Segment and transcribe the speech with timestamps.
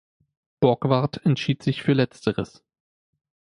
[0.61, 2.63] Borgward entschied sich für Letzteres.